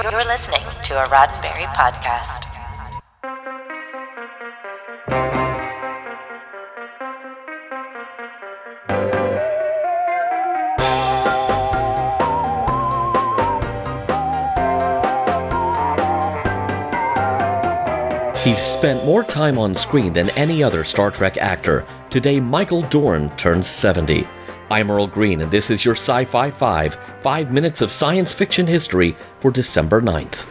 [0.00, 2.44] You're listening to a Roddenberry podcast.
[18.44, 21.84] He's spent more time on screen than any other Star Trek actor.
[22.08, 24.28] Today, Michael Dorn turns 70.
[24.70, 28.66] I'm Earl Green, and this is your Sci Fi 5, 5 minutes of science fiction
[28.66, 30.46] history for December 9th.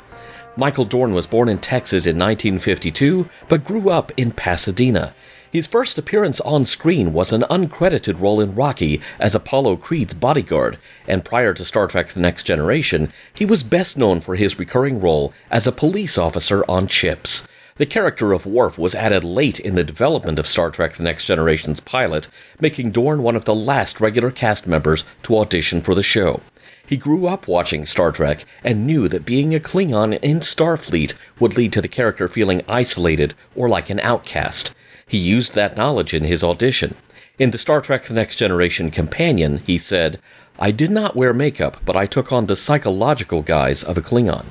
[0.56, 5.14] Michael Dorn was born in Texas in 1952, but grew up in Pasadena.
[5.52, 10.80] His first appearance on screen was an uncredited role in Rocky as Apollo Creed's bodyguard,
[11.08, 15.00] and prior to Star Trek The Next Generation, he was best known for his recurring
[15.00, 17.48] role as a police officer on Chips.
[17.78, 21.26] The character of Worf was added late in the development of Star Trek The Next
[21.26, 22.28] Generation's pilot,
[22.60, 26.42] making Dorn one of the last regular cast members to audition for the show.
[26.88, 31.56] He grew up watching Star Trek and knew that being a Klingon in Starfleet would
[31.56, 34.74] lead to the character feeling isolated or like an outcast.
[35.06, 36.96] He used that knowledge in his audition.
[37.38, 40.20] In the Star Trek The Next Generation companion, he said,
[40.58, 44.48] I did not wear makeup, but I took on the psychological guise of a Klingon.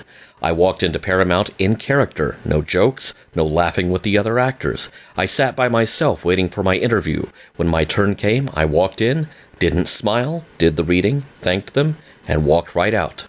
[0.46, 4.90] I walked into Paramount in character, no jokes, no laughing with the other actors.
[5.16, 7.26] I sat by myself waiting for my interview.
[7.56, 9.26] When my turn came, I walked in,
[9.58, 11.96] didn't smile, did the reading, thanked them,
[12.28, 13.26] and walked right out.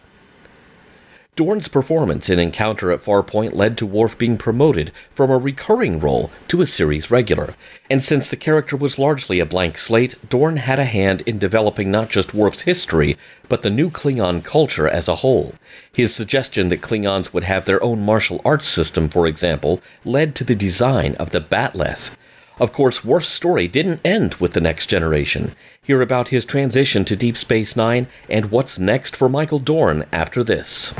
[1.37, 6.31] Dorn's performance in Encounter at Farpoint led to Worf being promoted from a recurring role
[6.47, 7.53] to a series regular.
[7.91, 11.91] And since the character was largely a blank slate, Dorn had a hand in developing
[11.91, 13.17] not just Worf's history,
[13.49, 15.53] but the new Klingon culture as a whole.
[15.93, 20.43] His suggestion that Klingons would have their own martial arts system, for example, led to
[20.43, 22.16] the design of the Bat'leth.
[22.59, 25.55] Of course, Worf's story didn't end with the next generation.
[25.83, 30.43] Hear about his transition to Deep Space Nine and what's next for Michael Dorn after
[30.43, 30.93] this.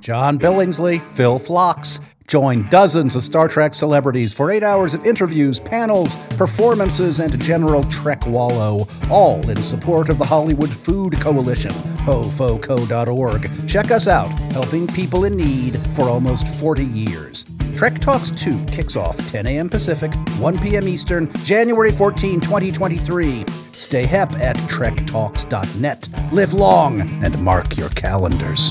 [0.00, 2.00] John Billingsley, Phil Phlox.
[2.26, 7.84] Join dozens of Star Trek celebrities for eight hours of interviews, panels, performances, and general
[7.84, 11.70] Trek wallow, all in support of the Hollywood Food Coalition,
[12.04, 13.68] hofoco.org.
[13.68, 17.44] Check us out, helping people in need for almost 40 years.
[17.76, 19.68] Trek Talks 2 kicks off 10 a.m.
[19.68, 20.88] Pacific, 1 p.m.
[20.88, 23.44] Eastern, January 14, 2023.
[23.72, 26.08] Stay hep at trektalks.net.
[26.32, 28.70] Live long and mark your calendars.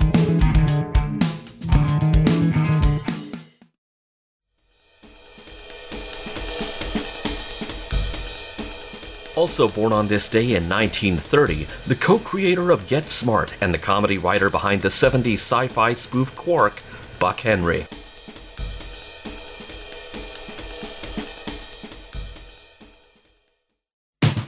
[9.35, 13.77] Also born on this day in 1930, the co creator of Get Smart and the
[13.77, 16.81] comedy writer behind the 70s sci fi spoof Quark,
[17.19, 17.85] Buck Henry.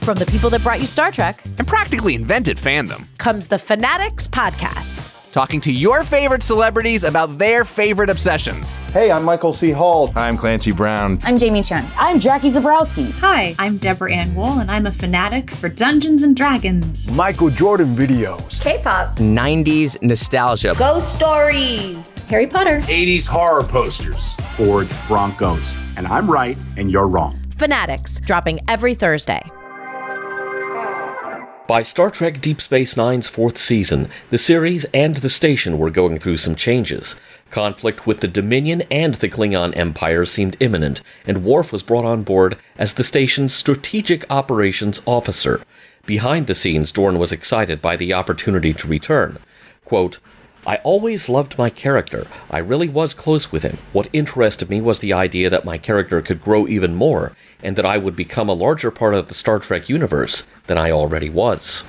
[0.08, 4.26] From the people that brought you Star Trek and practically invented fandom comes the Fanatics
[4.26, 5.17] Podcast.
[5.32, 8.76] Talking to your favorite celebrities about their favorite obsessions.
[8.94, 9.70] Hey, I'm Michael C.
[9.70, 10.10] Hall.
[10.16, 11.20] I'm Clancy Brown.
[11.22, 11.86] I'm Jamie Chung.
[11.98, 13.10] I'm Jackie Zabrowski.
[13.20, 17.12] Hi, I'm Deborah Ann Woll, and I'm a fanatic for Dungeons and Dragons.
[17.12, 18.58] Michael Jordan videos.
[18.60, 19.16] K-pop.
[19.16, 20.74] 90s nostalgia.
[20.78, 22.26] Ghost stories.
[22.28, 22.80] Harry Potter.
[22.80, 24.34] 80s horror posters.
[24.56, 25.76] Ford Broncos.
[25.98, 27.38] And I'm right, and you're wrong.
[27.58, 29.42] Fanatics, dropping every Thursday.
[31.68, 36.18] By Star Trek Deep Space Nine's fourth season, the series and the station were going
[36.18, 37.14] through some changes.
[37.50, 42.22] Conflict with the Dominion and the Klingon Empire seemed imminent, and Worf was brought on
[42.22, 45.60] board as the station's strategic operations officer.
[46.06, 49.36] Behind the scenes, Dorn was excited by the opportunity to return.
[49.84, 50.20] Quote,
[50.66, 52.26] I always loved my character.
[52.50, 53.78] I really was close with him.
[53.92, 57.32] What interested me was the idea that my character could grow even more,
[57.62, 60.90] and that I would become a larger part of the Star Trek universe than I
[60.90, 61.84] already was.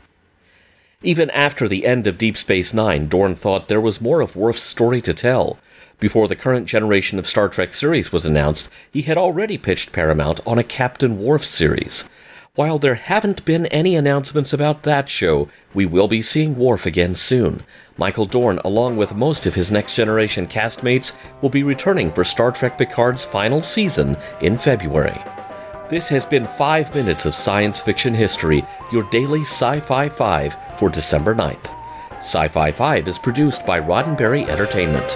[1.02, 4.64] Even after the end of Deep Space Nine, Dorn thought there was more of Worf's
[4.64, 5.58] story to tell.
[6.00, 10.40] Before the current generation of Star Trek series was announced, he had already pitched Paramount
[10.46, 12.04] on a Captain Worf series.
[12.60, 17.16] While there haven't been any announcements about that show, we will be seeing Worf again
[17.16, 17.64] soon.
[17.96, 22.52] Michael Dorn, along with most of his Next Generation castmates, will be returning for Star
[22.52, 25.24] Trek Picard's final season in February.
[25.88, 30.90] This has been 5 minutes of science fiction history, your daily Sci Fi 5 for
[30.90, 31.74] December 9th.
[32.18, 35.16] Sci Fi 5 is produced by Roddenberry Entertainment.